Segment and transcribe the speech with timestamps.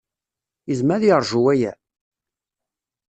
[0.69, 1.71] Yezmer ad yeṛju waya?